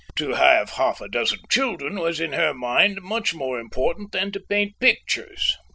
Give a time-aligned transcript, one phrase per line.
[0.15, 4.39] To have half a dozen children was in her mind much more important than to
[4.39, 5.55] paint pictures.